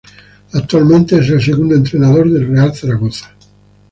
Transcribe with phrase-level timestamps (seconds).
[0.53, 3.35] Actualmente es el segundo entrenador del Real Zaragoza.